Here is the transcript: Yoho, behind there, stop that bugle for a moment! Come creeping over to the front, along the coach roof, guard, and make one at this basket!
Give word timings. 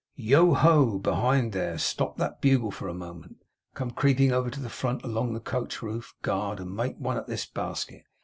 Yoho, 0.15 0.97
behind 0.97 1.53
there, 1.53 1.77
stop 1.77 2.17
that 2.17 2.41
bugle 2.41 2.71
for 2.71 2.87
a 2.87 2.93
moment! 2.95 3.37
Come 3.75 3.91
creeping 3.91 4.31
over 4.31 4.49
to 4.49 4.59
the 4.59 4.67
front, 4.67 5.03
along 5.03 5.33
the 5.35 5.39
coach 5.39 5.83
roof, 5.83 6.15
guard, 6.23 6.59
and 6.59 6.75
make 6.75 6.97
one 6.97 7.17
at 7.17 7.27
this 7.27 7.45
basket! 7.45 8.03